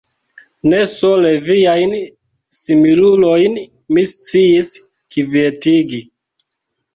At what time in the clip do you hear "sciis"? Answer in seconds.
4.13-4.73